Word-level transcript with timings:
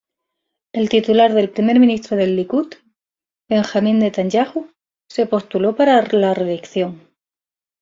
El 0.73 0.89
titular 0.89 1.31
del 1.31 1.51
Primer 1.51 1.79
Ministro 1.79 2.17
del 2.17 2.35
Likud, 2.35 2.73
Benjamin 3.47 3.99
Netanyahu, 3.99 4.67
se 5.07 5.27
postuló 5.27 5.75
para 5.75 6.01
la 6.13 6.33
reelección. 6.33 7.07